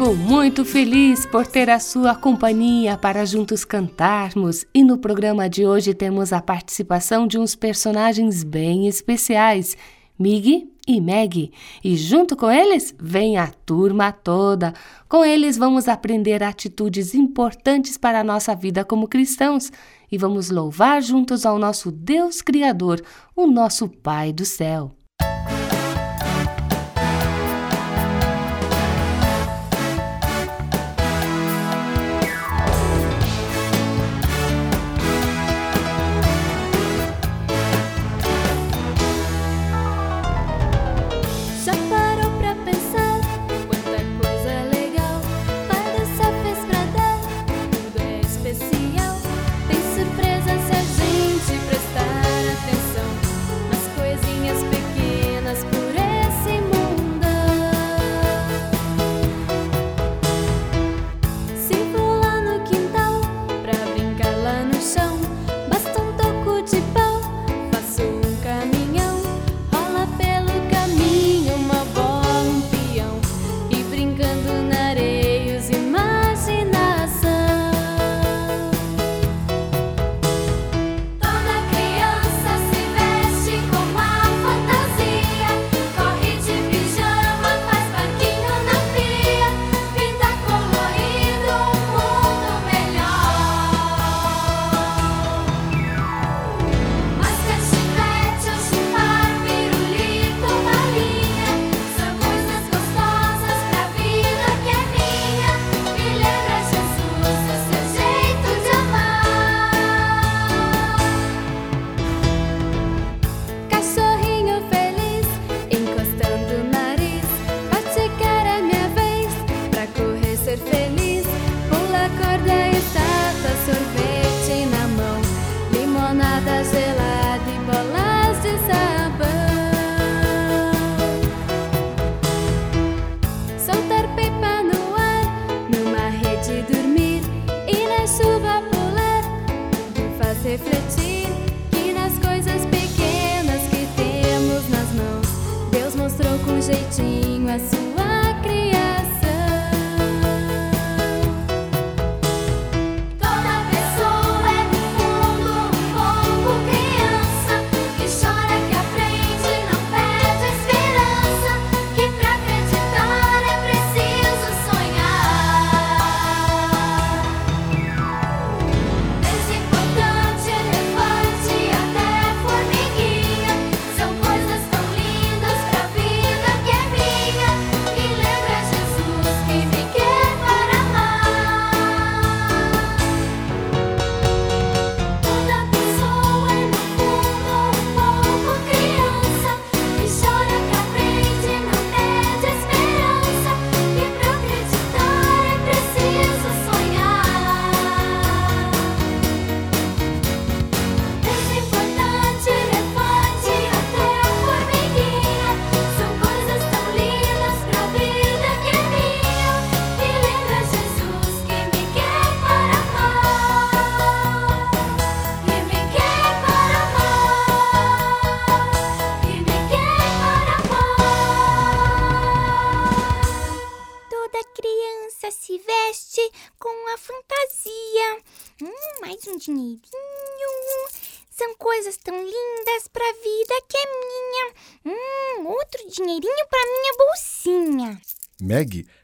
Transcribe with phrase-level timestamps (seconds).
[0.00, 5.66] Fico muito feliz por ter a sua companhia para juntos cantarmos e no programa de
[5.66, 9.76] hoje temos a participação de uns personagens bem especiais,
[10.18, 11.52] Mig e Meg,
[11.84, 14.72] e junto com eles vem a turma toda.
[15.06, 19.70] Com eles vamos aprender atitudes importantes para a nossa vida como cristãos
[20.10, 23.02] e vamos louvar juntos ao nosso Deus Criador,
[23.36, 24.92] o nosso Pai do céu.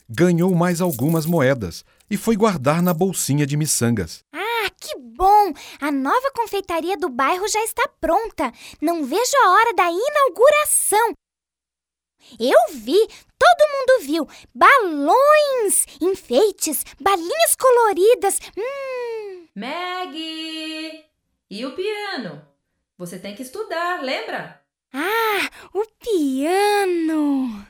[0.08, 4.24] ganhou mais algumas moedas e foi guardar na bolsinha de miçangas.
[4.32, 5.52] Ah, que bom!
[5.80, 8.52] A nova confeitaria do bairro já está pronta.
[8.80, 11.12] Não vejo a hora da inauguração.
[12.40, 13.06] Eu vi,
[13.38, 14.28] todo mundo viu.
[14.54, 18.40] Balões, enfeites, balinhas coloridas.
[18.56, 19.46] Hum.
[19.54, 21.04] Maggie!
[21.48, 22.42] E o piano?
[22.98, 24.60] Você tem que estudar, lembra?
[24.92, 27.66] Ah, o piano!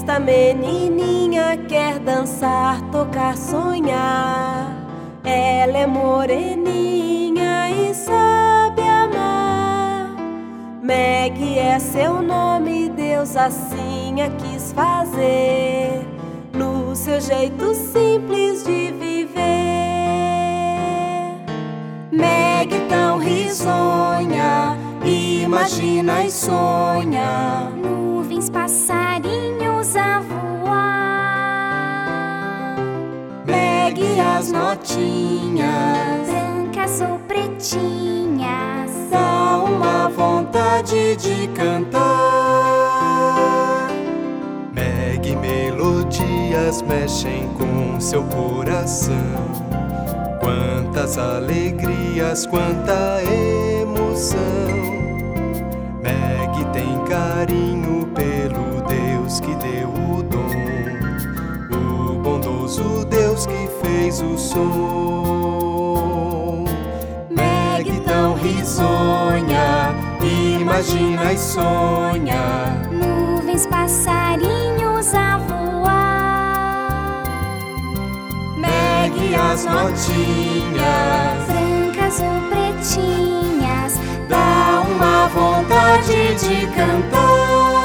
[0.00, 4.74] Esta menininha quer dançar, tocar, sonhar.
[5.22, 10.16] Ela é moreninha e sabe amar.
[10.82, 16.00] Meg é seu nome, Deus assim a quis fazer.
[16.54, 19.36] No seu jeito simples de viver.
[22.10, 27.70] Meg tão risonha, imagina e sonha.
[27.76, 29.49] Nuvens, passarinhos
[34.40, 38.90] as notinhas, Brancas ou pretinhas.
[39.10, 42.00] dá uma vontade de cantar.
[44.72, 49.14] Meg melodias mexem com seu coração.
[50.40, 54.40] Quantas alegrias, quanta emoção.
[56.02, 56.39] Meg
[64.10, 64.64] fez o som.
[67.30, 69.94] Meg tão risonha,
[70.58, 72.74] imagina e sonha.
[72.90, 77.22] Nuvens, passarinhos a voar.
[78.56, 81.46] Meg as notinhas.
[81.46, 84.00] Brancas ou pretinhas.
[84.28, 87.79] dá uma vontade de cantar.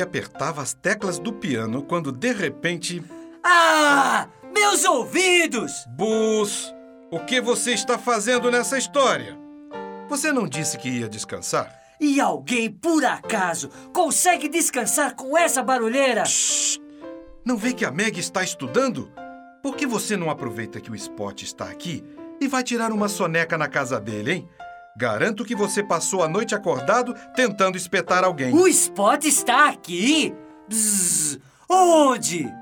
[0.00, 3.02] Apertava as teclas do piano quando de repente.
[3.44, 4.28] Ah!
[4.52, 5.84] Meus ouvidos!
[5.88, 6.74] Bus!
[7.10, 9.36] O que você está fazendo nessa história?
[10.08, 11.72] Você não disse que ia descansar?
[12.00, 16.24] E alguém, por acaso, consegue descansar com essa barulheira?
[17.44, 19.10] Não vê que a Meg está estudando?
[19.62, 22.02] Por que você não aproveita que o Spot está aqui
[22.40, 24.48] e vai tirar uma soneca na casa dele, hein?
[24.96, 28.52] Garanto que você passou a noite acordado tentando espetar alguém.
[28.52, 30.34] O Spot está aqui?
[30.68, 31.38] Bzz,
[31.68, 32.52] onde?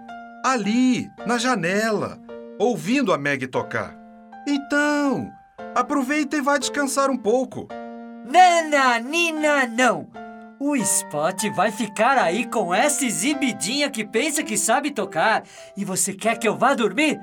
[0.45, 2.19] Ali, na janela,
[2.59, 3.97] ouvindo a Meg tocar.
[4.47, 5.31] Então,
[5.75, 7.69] aproveita e vai descansar um pouco.
[8.25, 10.09] Nananina, não!
[10.61, 15.45] O Spot vai ficar aí com essa exibidinha que pensa que sabe tocar
[15.77, 17.21] e você quer que eu vá dormir?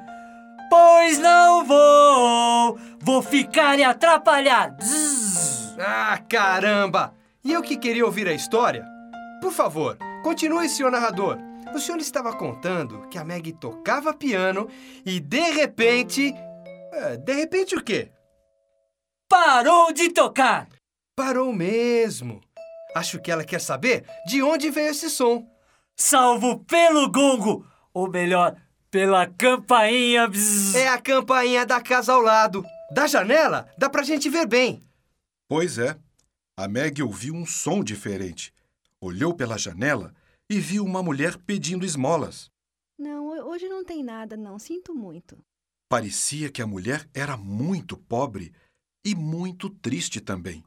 [0.70, 2.80] Pois não vou!
[3.00, 4.72] Vou ficar e atrapalhar!
[4.72, 5.76] Bzz.
[5.80, 7.14] Ah, caramba!
[7.44, 8.86] E eu que queria ouvir a história?
[9.42, 11.38] Por favor, continue, senhor narrador.
[11.74, 14.70] O senhor estava contando que a Meg tocava piano
[15.06, 16.34] e de repente.
[16.94, 18.10] É, de repente o quê?
[19.30, 20.68] Parou de tocar!
[21.16, 22.42] Parou mesmo.
[22.96, 25.46] Acho que ela quer saber de onde veio esse som.
[25.98, 27.68] Salvo pelo gongo!
[27.94, 28.56] Ou melhor,
[28.96, 30.26] pela campainha!
[30.26, 30.74] Bzz.
[30.76, 32.64] É a campainha da casa ao lado.
[32.94, 34.82] Da janela dá pra gente ver bem.
[35.50, 35.98] Pois é,
[36.56, 38.54] a Meg ouviu um som diferente.
[39.02, 40.14] Olhou pela janela
[40.50, 42.50] e viu uma mulher pedindo esmolas.
[42.98, 44.58] Não, ho- hoje não tem nada, não.
[44.58, 45.38] Sinto muito.
[45.90, 48.54] Parecia que a mulher era muito pobre
[49.06, 50.64] e muito triste também.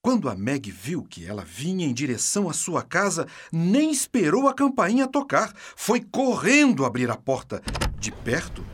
[0.00, 4.54] Quando a Meg viu que ela vinha em direção à sua casa, nem esperou a
[4.54, 5.52] campainha tocar.
[5.76, 7.60] Foi correndo abrir a porta.
[7.98, 8.64] De perto,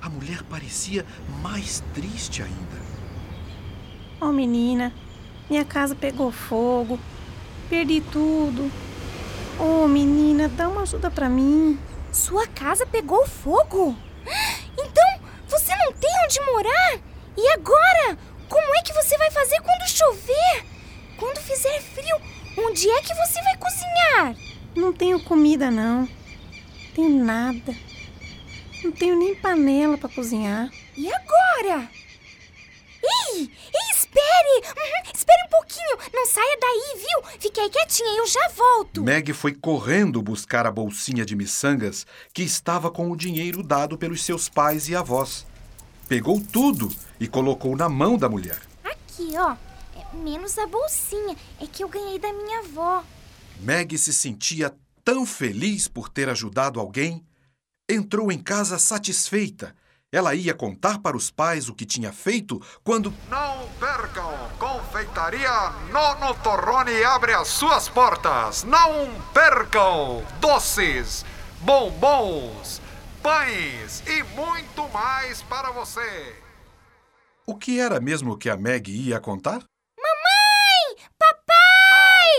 [0.00, 1.06] a mulher parecia
[1.42, 2.84] mais triste ainda.
[4.20, 4.92] Oh, menina,
[5.48, 7.00] minha casa pegou fogo.
[7.70, 8.70] Perdi tudo.
[9.58, 11.78] Oh, menina, dá uma ajuda pra mim.
[12.12, 13.96] Sua casa pegou fogo?
[14.74, 17.00] Então, você não tem onde morar?
[17.38, 18.18] E agora?
[18.50, 20.73] Como é que você vai fazer quando chover?
[21.24, 22.20] Quando fizer frio,
[22.58, 24.36] onde é que você vai cozinhar?
[24.76, 26.06] Não tenho comida, não.
[26.94, 27.74] Tenho nada.
[28.84, 30.70] Não tenho nem panela pra cozinhar.
[30.94, 31.88] E agora?
[33.02, 34.66] Ei, ei, espere!
[34.66, 35.98] Uhum, espere um pouquinho!
[36.12, 37.40] Não saia daí, viu?
[37.40, 39.02] Fique aí quietinha, eu já volto.
[39.02, 44.22] Meg foi correndo buscar a bolsinha de miçangas que estava com o dinheiro dado pelos
[44.22, 45.46] seus pais e avós.
[46.06, 48.60] Pegou tudo e colocou na mão da mulher.
[48.84, 49.56] Aqui, ó.
[50.14, 51.36] Menos a bolsinha.
[51.60, 53.04] É que eu ganhei da minha avó.
[53.60, 57.24] Meg se sentia tão feliz por ter ajudado alguém.
[57.88, 59.74] Entrou em casa satisfeita.
[60.10, 63.12] Ela ia contar para os pais o que tinha feito quando.
[63.28, 64.32] Não percam!
[64.58, 65.50] Confeitaria
[65.90, 68.62] Nono Torrone abre as suas portas.
[68.62, 71.24] Não percam doces,
[71.60, 72.80] bombons,
[73.20, 76.36] pães e muito mais para você.
[77.44, 79.64] O que era mesmo que a Meg ia contar?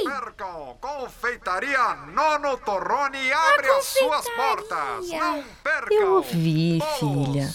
[0.03, 0.77] Percam!
[0.79, 5.09] Confeitaria Nono Torrone abre as suas portas.
[5.09, 5.97] Não percam!
[5.97, 7.49] Eu ouvi, filha.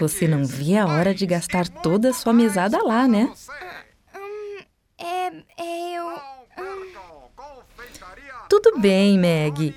[0.00, 3.32] Você não via a hora de gastar toda a sua mesada lá, né?
[4.14, 4.58] Hum,
[4.98, 5.26] é,
[5.58, 6.06] é eu.
[6.58, 6.92] Hum.
[8.48, 9.74] Tudo bem, Meg.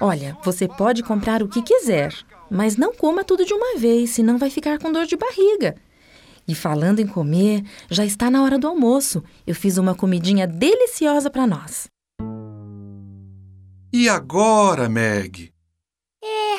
[0.00, 2.14] Olha, você pode comprar o que quiser,
[2.50, 5.76] mas não coma tudo de uma vez, senão vai ficar com dor de barriga.
[6.50, 9.22] E falando em comer, já está na hora do almoço.
[9.46, 11.86] Eu fiz uma comidinha deliciosa para nós.
[13.92, 15.52] E agora, Meg?
[16.20, 16.54] É,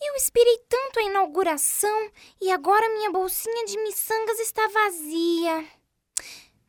[0.00, 2.10] eu esperei tanto a inauguração
[2.40, 5.64] e agora minha bolsinha de miçangas está vazia.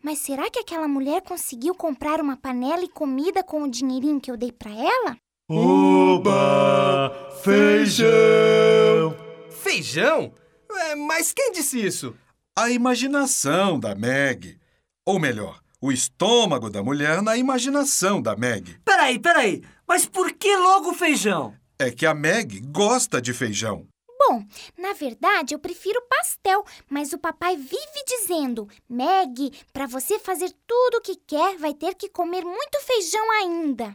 [0.01, 4.31] Mas será que aquela mulher conseguiu comprar uma panela e comida com o dinheirinho que
[4.31, 5.17] eu dei para ela?
[5.47, 7.11] Oba!
[7.43, 9.15] Feijão!
[9.51, 10.33] Feijão?
[10.71, 12.15] É, mas quem disse isso?
[12.57, 14.59] A imaginação da Meg.
[15.05, 18.79] Ou melhor, o estômago da mulher na imaginação da Meg.
[18.83, 19.63] Peraí, peraí.
[19.87, 21.55] Mas por que logo feijão?
[21.77, 23.87] É que a Meg gosta de feijão.
[24.19, 24.45] Bom,
[24.77, 30.97] na verdade eu prefiro pastel, mas o papai vive dizendo: Meg, para você fazer tudo
[30.97, 33.93] o que quer, vai ter que comer muito feijão ainda.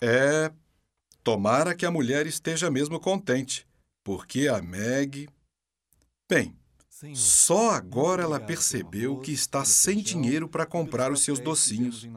[0.00, 0.50] É.
[1.22, 3.66] Tomara que a mulher esteja mesmo contente,
[4.02, 5.28] porque a Meg.
[6.28, 6.56] Bem,
[7.14, 12.08] só agora ela percebeu que está sem dinheiro para comprar os seus docinhos.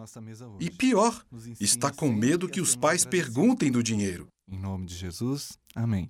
[0.60, 1.26] E pior,
[1.60, 4.28] está com medo que os pais perguntem do dinheiro.
[4.50, 6.10] Em nome de Jesus, amém.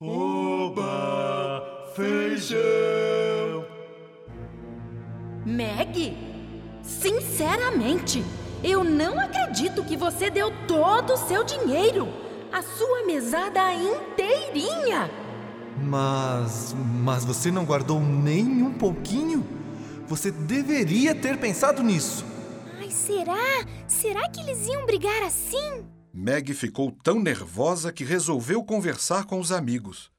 [0.00, 1.92] Oba!
[1.94, 2.58] Feijão!
[5.44, 6.16] Meg,
[6.82, 8.22] sinceramente,
[8.62, 12.08] eu não acredito que você deu todo o seu dinheiro.
[12.52, 15.27] A sua mesada inteirinha.
[15.82, 16.74] Mas.
[17.02, 19.46] Mas você não guardou nem um pouquinho?
[20.06, 22.24] Você deveria ter pensado nisso.
[22.78, 23.66] Ai, será?
[23.86, 25.84] Será que eles iam brigar assim?
[26.12, 30.10] Meg ficou tão nervosa que resolveu conversar com os amigos.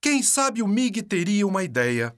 [0.00, 2.14] Quem sabe o Mig teria uma ideia.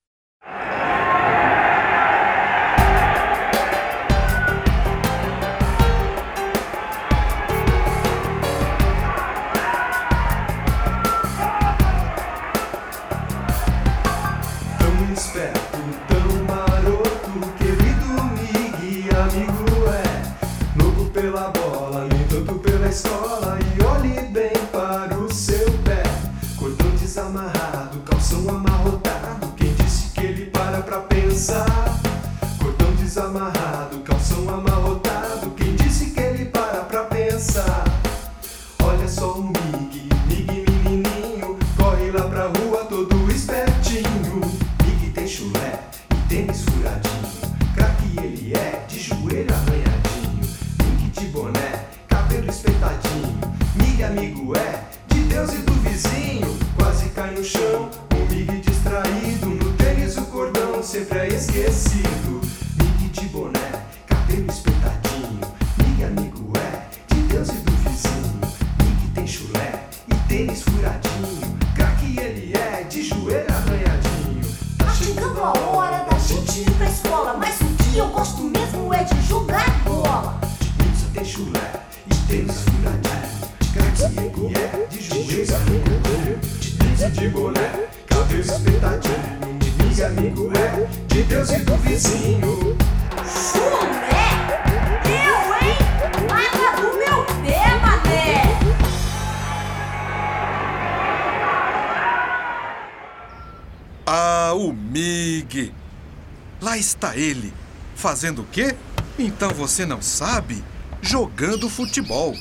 [106.61, 107.53] Lá está ele.
[107.95, 108.75] Fazendo o quê?
[109.19, 110.63] Então você não sabe?
[111.03, 112.35] Jogando futebol.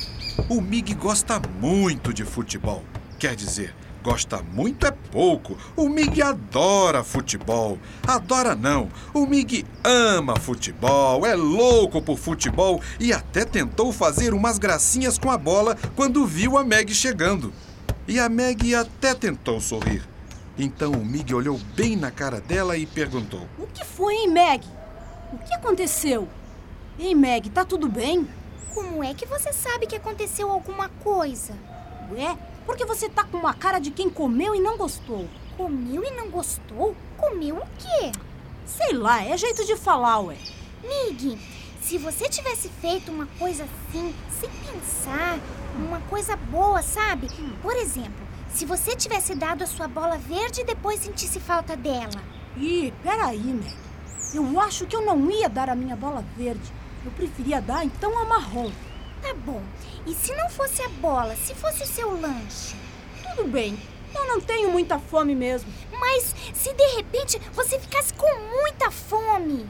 [0.47, 2.83] O Mig gosta muito de futebol.
[3.19, 5.57] Quer dizer, gosta muito é pouco.
[5.75, 7.77] O Mig adora futebol.
[8.07, 8.89] Adora não.
[9.13, 15.29] O Mig ama futebol, é louco por futebol e até tentou fazer umas gracinhas com
[15.29, 17.51] a bola quando viu a Meg chegando.
[18.07, 20.10] E a Meg até tentou sorrir.
[20.57, 24.65] Então o Mig olhou bem na cara dela e perguntou: O que foi, hein, Meg?
[25.33, 26.27] O que aconteceu?
[26.99, 28.27] Ei, Meg, tá tudo bem?
[28.73, 31.53] Como é que você sabe que aconteceu alguma coisa?
[32.11, 35.27] Ué, porque você tá com uma cara de quem comeu e não gostou.
[35.55, 36.95] Comeu e não gostou?
[37.17, 38.11] Comeu o quê?
[38.65, 40.37] Sei lá, é jeito de falar, ué.
[40.83, 41.39] Mig,
[41.81, 45.39] se você tivesse feito uma coisa assim, sem pensar,
[45.75, 47.27] uma coisa boa, sabe?
[47.61, 52.21] Por exemplo, se você tivesse dado a sua bola verde e depois sentisse falta dela.
[52.57, 53.75] Ih, peraí, Meg.
[54.33, 56.71] Eu acho que eu não ia dar a minha bola verde.
[57.03, 58.71] Eu preferia dar então a marrom.
[59.21, 59.61] Tá bom.
[60.05, 62.75] E se não fosse a bola, se fosse o seu lanche?
[63.35, 63.77] Tudo bem.
[64.13, 65.71] Eu não tenho muita fome mesmo.
[65.91, 69.67] Mas se de repente você ficasse com muita fome?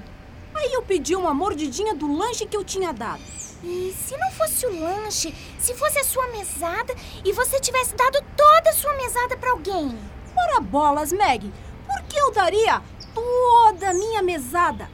[0.53, 3.21] Aí eu pedi uma mordidinha do lanche que eu tinha dado.
[3.63, 8.23] E se não fosse o lanche, se fosse a sua mesada e você tivesse dado
[8.35, 9.97] toda a sua mesada para alguém?
[10.35, 11.51] Ora bolas, Meg.
[11.85, 12.81] Por que eu daria
[13.13, 14.89] toda a minha mesada?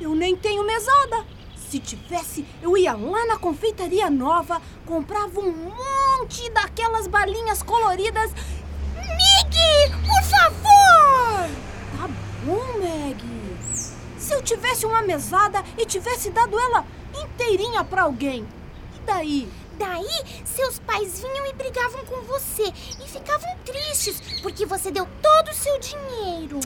[0.00, 1.24] Eu nem tenho mesada.
[1.56, 8.32] Se tivesse, eu ia lá na confeitaria nova, comprava um monte daquelas balinhas coloridas.
[8.96, 11.48] Mig, por favor!
[11.96, 12.08] Tá
[12.44, 13.39] bom, Meg.
[14.30, 16.86] Se eu tivesse uma mesada e tivesse dado ela
[17.20, 18.46] inteirinha para alguém,
[18.94, 19.52] e daí?
[19.76, 20.06] Daí,
[20.44, 25.52] seus pais vinham e brigavam com você e ficavam tristes porque você deu todo o
[25.52, 26.60] seu dinheiro.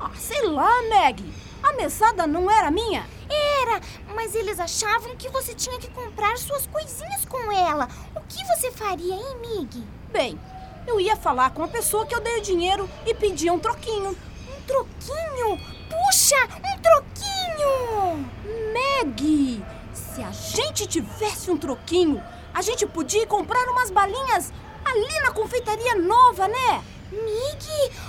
[0.00, 1.22] Ah, sei lá, Meg.
[1.62, 3.06] A mesada não era minha?
[3.28, 3.82] Era,
[4.14, 7.86] mas eles achavam que você tinha que comprar suas coisinhas com ela.
[8.16, 9.84] O que você faria, hein, Mig?
[10.10, 10.40] Bem,
[10.86, 14.16] eu ia falar com a pessoa que eu dei o dinheiro e pedir um troquinho.
[14.48, 15.79] Um troquinho?
[16.10, 18.28] Puxa, um troquinho!
[18.72, 19.64] Meg,
[19.94, 22.20] se a gente tivesse um troquinho,
[22.52, 24.52] a gente podia comprar umas balinhas
[24.84, 26.84] ali na confeitaria nova, né?
[27.12, 27.64] Mig,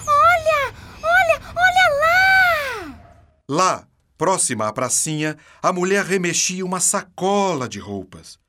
[0.08, 3.00] olha, olha, olha lá!
[3.48, 8.40] Lá, próxima à pracinha, a mulher remexia uma sacola de roupas.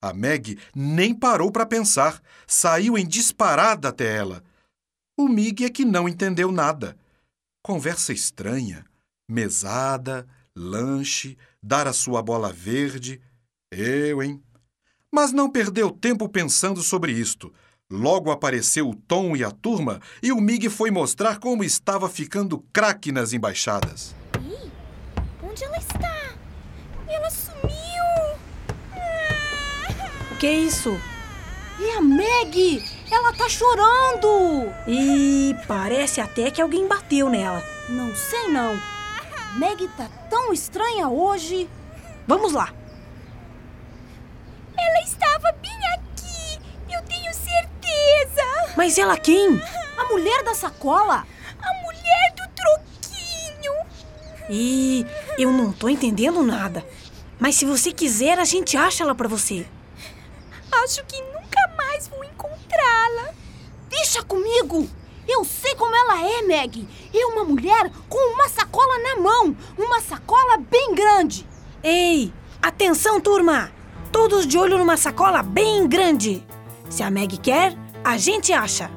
[0.00, 4.42] A Meg nem parou para pensar, saiu em disparada até ela.
[5.18, 6.96] O Mig é que não entendeu nada.
[7.62, 8.86] Conversa estranha,
[9.32, 13.20] mesada, lanche, dar a sua bola verde.
[13.70, 14.42] Eu, hein?
[15.10, 17.52] Mas não perdeu tempo pensando sobre isto.
[17.90, 22.64] Logo apareceu o Tom e a turma e o Mig foi mostrar como estava ficando
[22.72, 24.14] craque nas embaixadas.
[24.48, 24.70] Ei,
[25.42, 26.34] onde ela está?
[27.06, 27.72] Ela sumiu!
[30.30, 30.98] O que é isso?
[31.80, 32.82] É a Meg!
[33.10, 34.72] Ela tá chorando!
[34.88, 37.62] E parece até que alguém bateu nela.
[37.90, 38.91] Não sei não.
[39.56, 41.68] Meg tá tão estranha hoje.
[42.26, 42.72] Vamos lá.
[44.78, 46.60] Ela estava bem aqui.
[46.90, 48.72] Eu tenho certeza.
[48.76, 49.60] Mas ela quem?
[49.98, 51.26] A mulher da sacola.
[51.60, 53.72] A mulher do troquinho.
[54.48, 55.06] E
[55.38, 56.84] eu não tô entendendo nada.
[57.38, 59.66] Mas se você quiser, a gente acha ela para você.
[60.82, 63.34] Acho que nunca mais vou encontrá-la.
[63.90, 64.88] Deixa comigo.
[65.26, 66.88] Eu sei como ela é, Meg.
[67.14, 69.56] É uma mulher com uma sacola na mão.
[69.78, 71.46] Uma sacola bem grande.
[71.82, 73.70] Ei, atenção, turma!
[74.10, 76.46] Todos de olho numa sacola bem grande.
[76.90, 78.90] Se a Meg quer, a gente acha.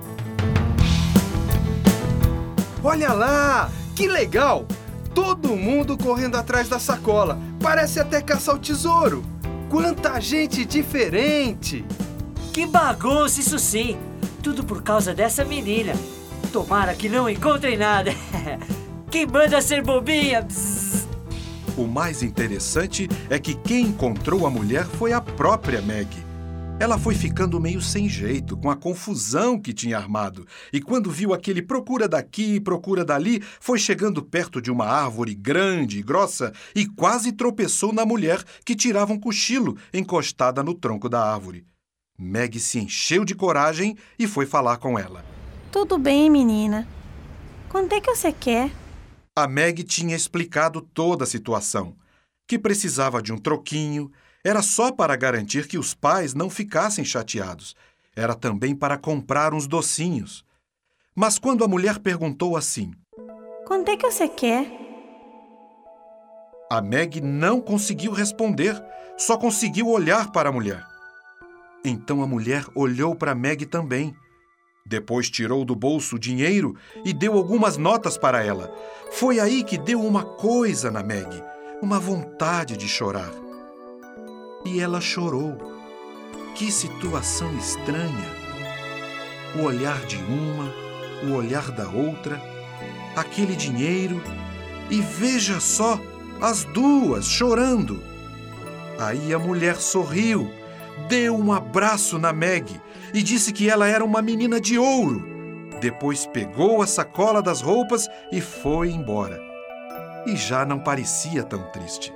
[2.83, 3.71] Olha lá!
[3.95, 4.67] Que legal!
[5.13, 7.39] Todo mundo correndo atrás da sacola.
[7.61, 9.23] Parece até caçar o tesouro.
[9.69, 11.85] Quanta gente diferente!
[12.51, 13.97] Que bagunça isso sim!
[14.45, 15.93] Tudo por causa dessa menina.
[16.53, 18.11] Tomara que não encontrem nada.
[19.09, 20.47] Quem manda ser bobinha?
[21.75, 26.07] O mais interessante é que quem encontrou a mulher foi a própria Meg.
[26.79, 31.33] Ela foi ficando meio sem jeito com a confusão que tinha armado, e quando viu
[31.33, 36.53] aquele procura daqui e procura dali, foi chegando perto de uma árvore grande e grossa
[36.75, 41.65] e quase tropeçou na mulher que tirava um cochilo encostada no tronco da árvore.
[42.17, 45.23] Meg se encheu de coragem e foi falar com ela.
[45.71, 46.87] Tudo bem, menina.
[47.69, 48.71] Quanto é que você quer?
[49.35, 51.95] A Meg tinha explicado toda a situação.
[52.47, 54.09] Que precisava de um troquinho,
[54.43, 57.75] era só para garantir que os pais não ficassem chateados.
[58.15, 60.45] Era também para comprar uns docinhos.
[61.13, 62.93] Mas quando a mulher perguntou assim:
[63.65, 64.71] Quanto é que você quer?
[66.71, 68.81] A Meg não conseguiu responder,
[69.17, 70.94] só conseguiu olhar para a mulher.
[71.87, 74.15] Então a mulher olhou para Meg também.
[74.83, 78.75] Depois tirou do bolso o dinheiro e deu algumas notas para ela.
[79.11, 81.29] Foi aí que deu uma coisa na Meg,
[81.83, 83.31] uma vontade de chorar.
[84.65, 85.55] E ela chorou.
[86.55, 88.45] Que situação estranha!
[89.55, 90.73] O olhar de uma,
[91.29, 92.41] o olhar da outra,
[93.15, 94.21] aquele dinheiro,
[94.89, 95.99] e veja só,
[96.41, 98.01] as duas chorando.
[98.97, 100.51] Aí a mulher sorriu,
[101.07, 102.81] deu um abraço na Meg
[103.13, 105.35] e disse que ela era uma menina de ouro.
[105.79, 109.39] Depois pegou a sacola das roupas e foi embora.
[110.25, 112.13] E já não parecia tão triste.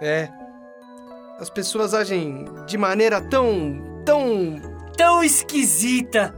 [0.00, 0.28] É.
[1.38, 4.02] As pessoas agem de maneira tão.
[4.04, 4.60] tão.
[4.96, 6.34] tão esquisita.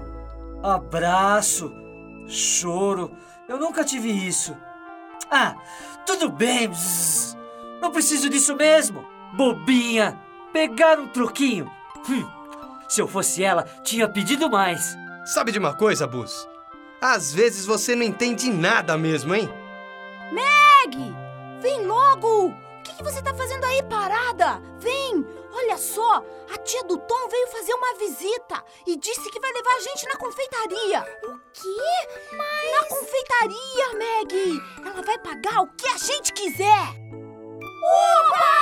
[0.63, 1.73] Abraço,
[2.27, 3.11] choro.
[3.49, 4.57] Eu nunca tive isso.
[5.31, 5.57] Ah,
[6.07, 6.71] tudo bem.
[7.81, 9.05] Não preciso disso mesmo.
[9.37, 10.24] Bobinha.
[10.55, 11.69] Pegar um troquinho.
[12.09, 12.25] Hum,
[12.89, 14.97] se eu fosse ela, tinha pedido mais.
[15.27, 16.49] Sabe de uma coisa, Bus?
[17.03, 19.53] Às vezes você não entende nada mesmo, hein?
[20.31, 20.97] Meg!
[21.61, 22.51] Vem logo!
[22.51, 24.63] O que, que você tá fazendo aí parada?
[24.79, 25.27] Vem!
[25.53, 26.23] Olha só!
[26.55, 30.07] A tia do Tom veio fazer uma visita e disse que vai levar a gente
[30.07, 31.01] na confeitaria.
[31.25, 32.09] O quê?
[32.31, 32.71] Mas...
[32.71, 34.63] Na confeitaria, Meg!
[34.87, 36.95] Ela vai pagar o que a gente quiser!
[37.11, 38.54] Oba!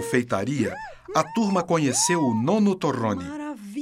[0.00, 0.74] Confeitaria,
[1.14, 3.24] a turma conheceu o Nono Torrone.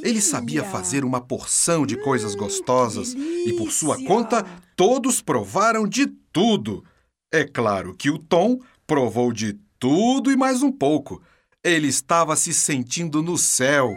[0.02, 4.44] Ele sabia fazer uma porção de coisas gostosas e, por sua conta,
[4.76, 6.84] todos provaram de tudo.
[7.32, 11.22] É claro que o Tom provou de tudo e mais um pouco.
[11.62, 13.94] Ele estava se sentindo no céu.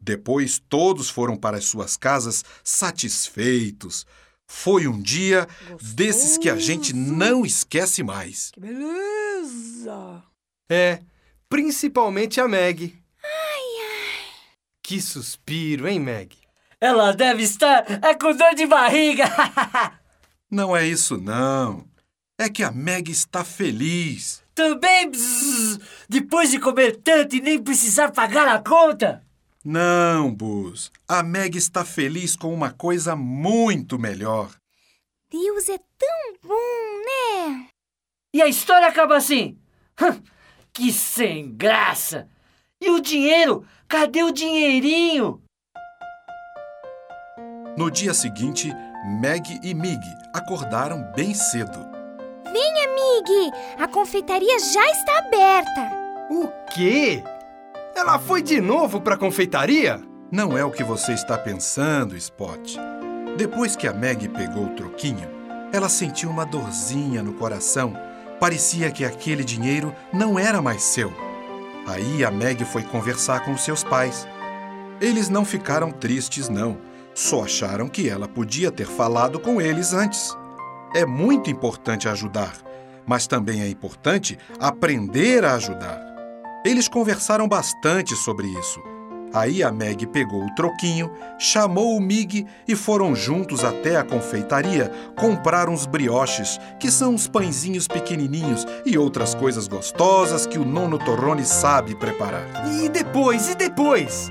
[0.00, 4.06] Depois, todos foram para as suas casas satisfeitos.
[4.46, 5.48] Foi um dia
[5.94, 8.50] desses que a gente não esquece mais.
[8.52, 10.22] Que beleza!
[10.70, 11.00] É,
[11.48, 12.98] principalmente a Meg.
[14.82, 16.36] Que suspiro, hein, Meg?
[16.80, 19.24] Ela deve estar é com dor de barriga.
[20.50, 21.84] Não é isso, não.
[22.38, 24.44] É que a Meg está feliz.
[24.54, 25.78] Também, bzz,
[26.08, 29.26] depois de comer tanto e nem precisar pagar a conta.
[29.64, 30.92] Não, Bus.
[31.08, 34.54] A Meg está feliz com uma coisa muito melhor.
[35.28, 37.66] Deus é tão bom, né?
[38.32, 39.58] E a história acaba assim.
[40.76, 42.28] Que sem graça!
[42.78, 43.64] E o dinheiro?
[43.88, 45.40] Cadê o dinheirinho?
[47.78, 48.70] No dia seguinte,
[49.18, 49.98] Meg e Mig
[50.34, 51.78] acordaram bem cedo.
[52.44, 53.52] Venha, Mig!
[53.78, 55.92] A confeitaria já está aberta.
[56.30, 57.24] O quê?
[57.94, 59.98] Ela foi de novo para a confeitaria?
[60.30, 62.76] Não é o que você está pensando, Spot.
[63.38, 65.26] Depois que a Meg pegou o troquinho,
[65.72, 67.94] ela sentiu uma dorzinha no coração.
[68.40, 71.12] Parecia que aquele dinheiro não era mais seu.
[71.86, 74.26] Aí a Meg foi conversar com seus pais.
[75.00, 76.78] Eles não ficaram tristes, não.
[77.14, 80.36] Só acharam que ela podia ter falado com eles antes.
[80.94, 82.54] É muito importante ajudar,
[83.06, 86.00] mas também é importante aprender a ajudar.
[86.64, 88.95] Eles conversaram bastante sobre isso.
[89.36, 94.90] Aí a Meg pegou o troquinho, chamou o Mig e foram juntos até a confeitaria
[95.14, 100.98] comprar uns brioches, que são uns pãezinhos pequenininhos e outras coisas gostosas que o nono
[100.98, 102.66] Torrone sabe preparar.
[102.66, 104.30] E depois, e depois?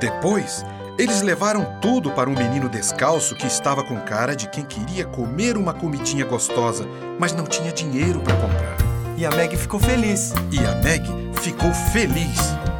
[0.00, 0.64] Depois,
[0.98, 5.58] eles levaram tudo para um menino descalço que estava com cara de quem queria comer
[5.58, 8.78] uma comidinha gostosa, mas não tinha dinheiro para comprar.
[9.14, 10.32] E a Meg ficou feliz.
[10.50, 12.71] E a Meg ficou feliz.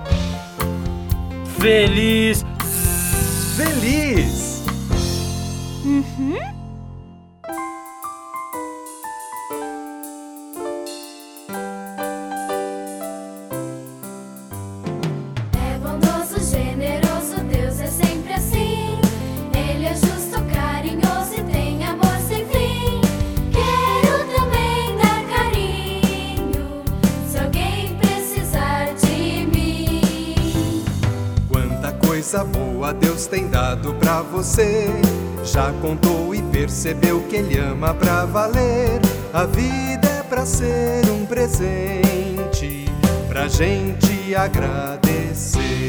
[1.62, 2.44] Feliz.
[3.56, 4.64] Feliz!
[5.84, 6.51] Uhum.
[34.42, 34.88] Você.
[35.44, 39.00] Já contou e percebeu que Ele ama pra valer.
[39.32, 42.86] A vida é pra ser um presente,
[43.28, 45.81] pra gente agradecer.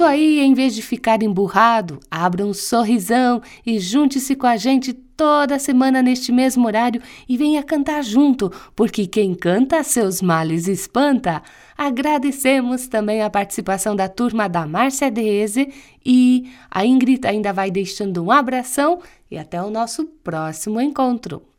[0.00, 4.94] Isso aí, em vez de ficar emburrado, abra um sorrisão e junte-se com a gente
[4.94, 11.42] toda semana neste mesmo horário e venha cantar junto, porque quem canta seus males espanta.
[11.76, 15.70] Agradecemos também a participação da turma da Márcia Deeze
[16.02, 21.49] e a Ingrid ainda vai deixando um abração e até o nosso próximo encontro.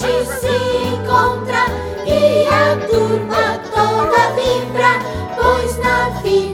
[0.00, 0.46] Gente se
[0.88, 1.66] encontra
[2.06, 4.98] e a turma toda vibra,
[5.36, 6.49] pois na vida